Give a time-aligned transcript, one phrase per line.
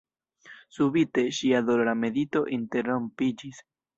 [0.77, 3.63] Subite ŝia dolora medito interrompiĝis.